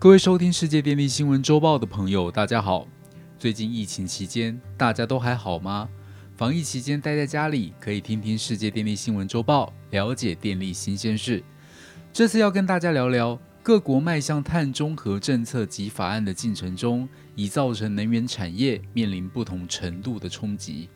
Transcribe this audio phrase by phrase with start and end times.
[0.00, 2.88] 各位收听世界电力新闻周报的朋友，大家好。
[3.38, 5.86] 最近疫情期间，大家都还好吗？
[6.38, 11.44] 防疫期间待在家里，可以听听世界电力新闻周报，了解电力新鲜事。
[12.14, 20.88] 这次要跟大家聊聊各国迈向碳中和政策及法案的进程中，已造成能源产业面临不同程度的冲击。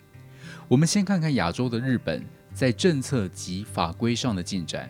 [0.66, 4.88] 我们先看看亚洲的日本在政策及法规上的进展。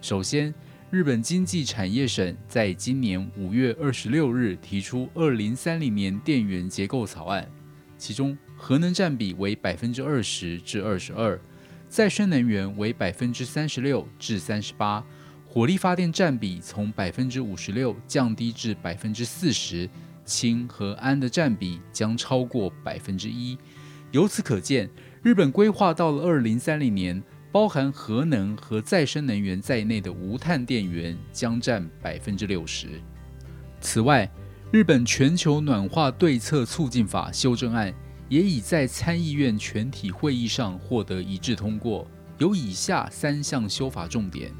[0.00, 0.54] 首先，
[0.88, 7.50] 日本经济产业省在今年五月二十六日提出二零三零年电源结构草案，
[7.98, 11.36] 其中核能占比为百分之二十至二十二，
[11.88, 15.04] 再生能源为百分之三十六至三十八，
[15.44, 19.90] 火力发电占比从百分之五十六降低至百分之四十，
[20.24, 23.58] 氢和氨的占比将超过百分之一。
[24.12, 24.88] 由此可见，
[25.20, 27.20] 日本规划到了二零三零年。
[27.56, 33.00] 包含核能和再生能源在内的无碳电源将占百分之六十。
[33.80, 34.30] 此外，
[34.70, 37.90] 日本全球暖化对策促进法修正案
[38.28, 44.52] 也已在参议院全体会议上获得一致通过，有以下三项修法重点：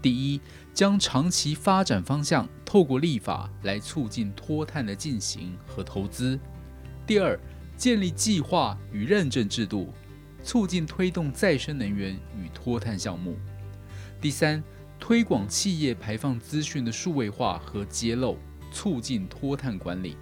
[0.00, 0.40] 第一，
[0.72, 6.38] 将长期发展方向透过立法来促进脱碳的进行和投资；
[7.06, 7.38] 第二，
[7.76, 9.92] 建立计划与认证制度。
[10.50, 13.36] 促进推动再生能源与脱碳项目。
[14.20, 14.60] 第三，
[14.98, 18.36] 推广企业排放资讯的数位化和揭露，
[18.72, 20.16] 促进脱碳管理。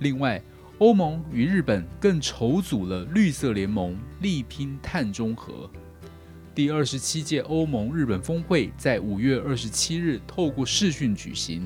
[0.00, 0.42] 另外，
[0.78, 5.70] 欧盟与日本更筹组了绿色联盟，力拼碳中和。
[6.52, 11.64] 第二十七届欧盟日本峰会在五月二十七日透过视讯举行，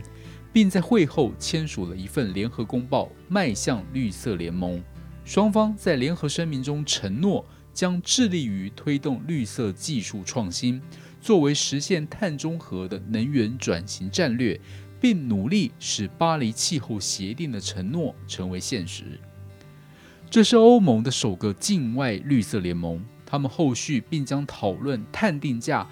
[0.52, 4.78] 并在会后签署了一份联合公报，迈向绿色联盟。
[5.24, 10.80] 双方在联合声明中承诺，将致力于推动绿色技术创新，
[11.20, 14.60] 作为实现碳中和的能源转型战略，
[15.00, 19.20] 并努力使巴黎气候协定的承诺成为现实。
[20.30, 25.86] 这是欧盟的首个境外绿色联盟，他们后续并将讨论碳定价，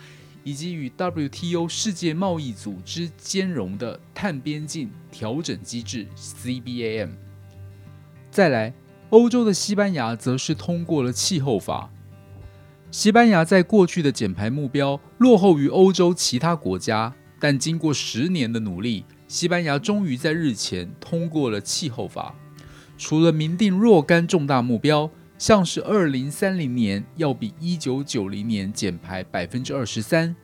[0.44, 7.10] 以及与 WTO 世界贸易组织兼容的碳边境调整机制 （CBAM）。
[8.30, 8.72] 再来。
[9.10, 11.90] 欧洲的西班牙则是通过了气候法。
[12.92, 22.34] 西班牙在过去的减排目标落后于欧洲其他国家，但经过十年的努力，西班牙终于在日前通过了气候法。
[22.96, 30.36] 除了明定若干重大目标，像是二零三零年要比一九九零年减排百分之二十三，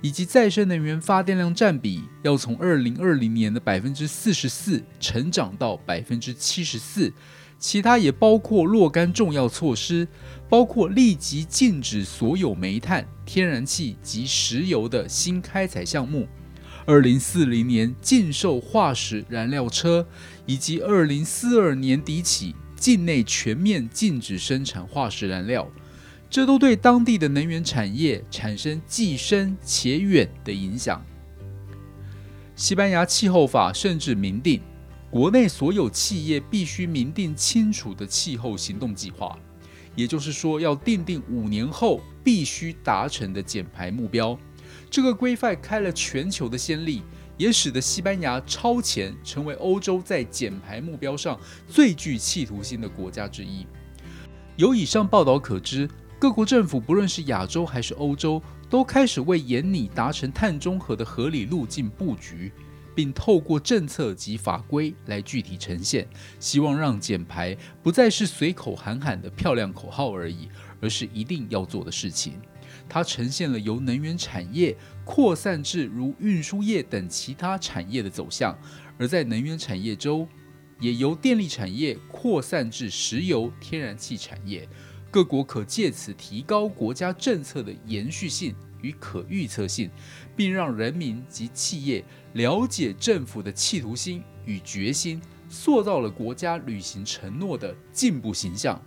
[0.00, 7.12] 以及再生能源发电量占比要从二零二零年的百分之四十四成长到百分之七十四。
[7.62, 10.08] 其他也包括若干重要措施，
[10.48, 16.26] 包括立即禁止所有煤炭、天然气及石油的新开采项目，
[16.84, 20.04] 二零四零年禁售化石燃料车，
[20.44, 25.70] 以及二零四二年底起境内全面禁止生产化石燃料。
[26.28, 31.00] 这都对当地的能源产业产生既深且远的影响。
[32.56, 34.60] 西班牙气候法甚至明定。
[35.12, 39.38] 国内所有企业必须明定清楚的气候行动计划，
[39.94, 44.38] 也就是说，要定定五年后必须达成的减排目标。
[44.88, 47.02] 这个规范开了全球的先例，
[47.36, 53.66] 也使得西班牙超前，成为欧洲在减排目标上最具企图心的国家之一。
[54.56, 55.86] 由以上报道可知，
[56.18, 62.50] 各国政府不论是亚洲还是欧洲，都开始为研拟达成碳中和的合理路径布局。
[62.94, 66.06] 并透过政策及法规来具体呈现，
[66.38, 70.48] 希望让减排不再是随口喊喊的漂亮口号而已，
[70.80, 72.34] 而是一定要做的事情。
[72.88, 78.58] 它呈现了由能源产业扩散至如运输业等其他产业的走向，
[78.98, 80.28] 而在能源产业中，
[80.80, 84.68] 也由电力产业扩散至石油、天然气产业。
[85.10, 88.54] 各国可借此提高国家政策的延续性。
[88.82, 89.90] 与可预测性，
[90.36, 98.80] 并让人民及企业了解政府的企图心与决心，塑造了国家履行承诺的进步形象。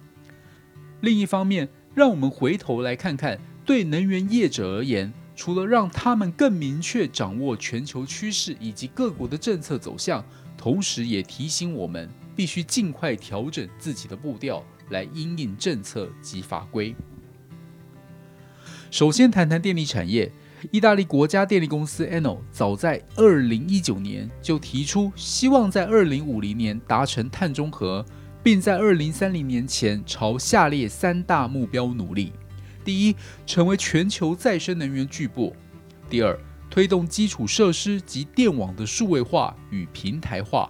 [1.02, 10.24] 另一方面，让我们回头来看看，对能源业者而言，除了让他们更明确掌握全球趋势以及各国的政策走向，
[10.58, 16.96] 同时也提醒我们必须尽快调整自己的步调，来因应政策及法规。
[18.92, 20.32] 首先谈谈电力产业，
[20.72, 28.06] 意大利国家电力公司 Enel 早在二零一九年就提出，希望在二零五零年达成碳中和，
[28.44, 32.32] 并在二零三零年前朝下列三大目标努力：
[32.84, 33.16] 第一，
[33.46, 35.52] 成为全球再生能源巨擘；
[36.10, 36.40] 第二，
[36.70, 40.70] 推动基础设施及电网的数位化与平台化；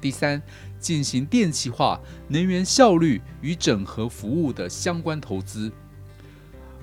[0.00, 0.40] 第三，
[0.78, 5.72] 进行电气化、能源效率与整合服务的相关投资。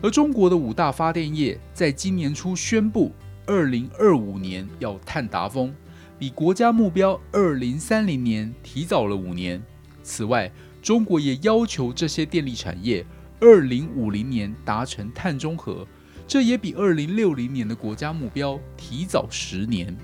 [0.04, 3.14] 而中国的五大发电业在今年初宣布，
[3.46, 5.74] 二零二五年要碳达峰，
[6.20, 9.64] 比国家目标二零三零年提早了五年。
[10.04, 10.52] 此外，
[10.82, 13.06] 中国也要求这些电力产业
[13.40, 15.88] 二零五零年达成碳中和，
[16.28, 19.96] 这也比二零六零年的国家目标提早十年。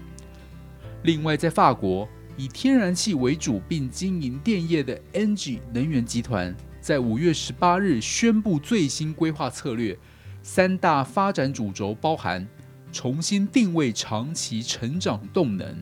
[1.04, 2.07] 另外，在法国，
[2.38, 6.56] 以天然气为主并经营电业的 NG 能源集团。
[6.81, 9.97] 在五月十八日宣布最新规划策略，
[10.41, 12.47] 三大发展主轴包含
[12.91, 15.75] 重新定位长期成长动能，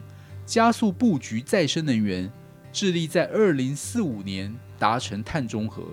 [0.45, 2.31] 加速布局再生能源，
[2.73, 5.83] 致力在二零四五年达成碳中和。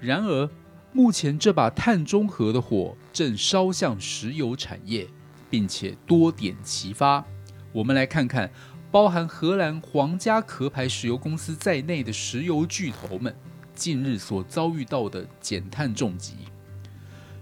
[0.00, 0.48] 然而，
[0.92, 5.08] 目前这把碳中和的火正烧向石油产业，
[5.50, 7.24] 并且多点齐发。
[7.72, 8.50] 我们来看看，
[8.90, 13.34] 包含荷兰皇家壳牌石油公司在内的石油巨头们。
[13.74, 16.34] 近日所遭遇到的减碳重击。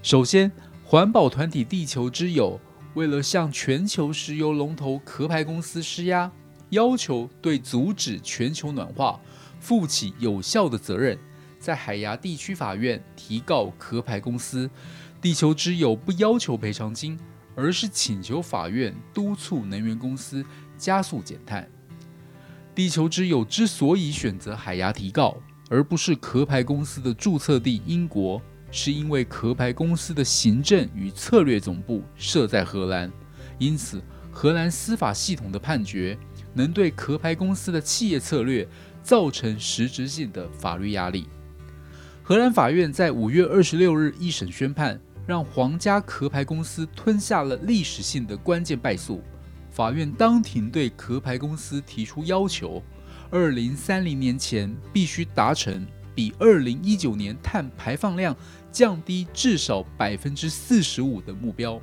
[0.03, 0.51] 首先，
[0.85, 2.59] 环保团体地球之友
[2.95, 6.31] 为了向全球石油龙头壳牌公司施压，
[6.71, 9.21] 要求对阻止全球暖化
[9.61, 11.19] 负起有效的责任，
[11.59, 14.71] 在海牙地区法院提告壳牌公司。
[15.21, 17.19] 地球之友不要求赔偿金，
[17.55, 20.43] 而是请求法院督促能源公司
[20.79, 21.69] 加速减碳。
[22.75, 25.37] 地球之友之所以选择海牙提告，
[25.71, 33.09] 而不是壳牌公司的注册地英国，是因为壳牌公司的行政与策略总部设在荷兰，
[33.57, 34.03] 因此
[34.33, 36.19] 荷兰司法系统的判决
[36.53, 38.67] 能对壳牌公司的企业策略
[39.01, 41.29] 造成实质性的法律压力。
[42.21, 49.23] 荷兰法院在五月二十六日一审宣判，让皇家壳牌公司吞下了历史性的关键败诉。
[49.71, 52.83] 法院当庭对壳牌公司提出要求。
[53.31, 55.87] 二零三零年前必须达成
[56.17, 58.37] 比二零一九年碳排放量
[58.73, 61.81] 降低至少百分之四十五的目标。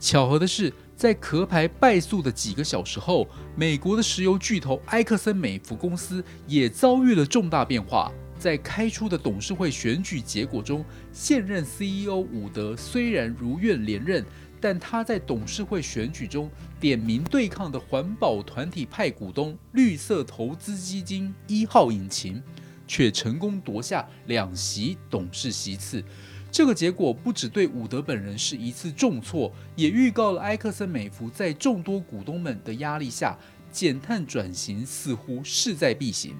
[0.00, 8.10] 巧合的是，在壳牌败诉的几个小时后，美国的石油巨头埃克森美孚公司也遭遇了重大变化。
[8.36, 14.24] 在开出的董事会选举结果中，现任 CEO 伍德虽然如愿连任。
[14.64, 16.50] 但他在董事会选举中
[16.80, 22.42] 点名对抗的环保团体派股东绿色投资基金一号引擎，
[22.86, 26.02] 却成功夺下两席董事席次。
[26.50, 33.38] 这个结果不只对伍德本人是一次重挫，也预告了埃克森美孚在众多股东们的压力下，
[33.70, 36.34] 减碳转型似乎势在必行。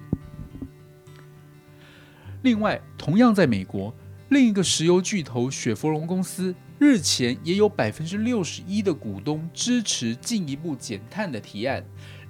[2.41, 3.93] 另外，同样在美国，
[4.29, 6.55] 另一个石油巨头雪佛龙公司。
[6.77, 11.81] 日前也有百分之六十一的股东支持进一步减碳的提案。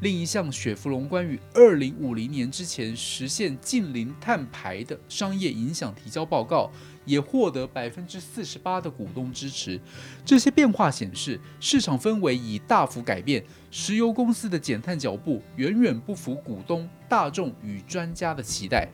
[0.02, 6.70] 另一项雪佛龙关于二零五零年之前实现近零碳排的商业影响提交报告，
[7.06, 9.82] 也获得百分之四十八的股东支持。
[10.24, 18.88] 这些变化显示，市场氛围已大幅改变，石油公司的减碳脚步远远不符股东、大众与专家的期待。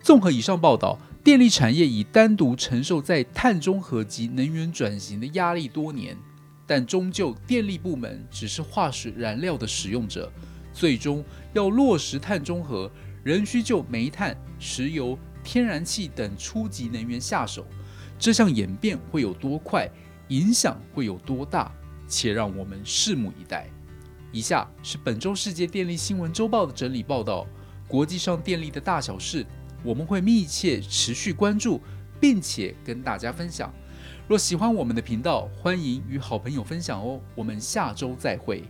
[0.00, 0.96] 综合以上报道。
[1.28, 6.16] 电力产业已单独承受在碳中和及能源转型的压力多年，
[6.66, 10.32] 但终究电力部门只是化石燃料的使用者，
[10.72, 12.90] 最终要落实碳中和，
[13.22, 17.66] 仍需就煤炭、石油、天然气等初级能源下手。
[18.18, 19.86] 这项演变会有多快，
[20.28, 21.70] 影响会有多大，
[22.08, 23.68] 且让我们拭目以待。
[24.32, 27.46] 以下是本周世界电力新闻周报的整理报道，
[27.86, 29.44] 国际上电力的大小事。
[29.82, 31.80] 我们会密切持续关注，
[32.20, 33.72] 并且跟大家分享。
[34.26, 37.20] 若喜欢我们的频道，欢迎与好朋友分享哦。
[37.34, 38.64] 我们下周再会。